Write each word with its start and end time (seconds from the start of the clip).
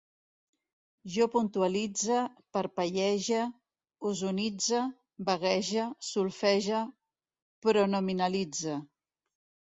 Jo 1.15 1.25
puntualitze, 1.33 2.15
parpellege, 2.57 3.41
ozonitze, 4.11 4.79
vaguege, 5.27 5.83
solfege, 6.07 6.79
pronominalitze 7.67 8.79